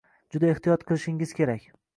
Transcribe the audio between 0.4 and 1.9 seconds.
ehtiyot qilishingiz kerak